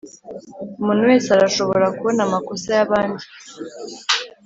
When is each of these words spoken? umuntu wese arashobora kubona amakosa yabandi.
umuntu 0.79 1.01
wese 1.09 1.27
arashobora 1.31 1.85
kubona 1.95 2.21
amakosa 2.27 2.67
yabandi. 2.77 3.25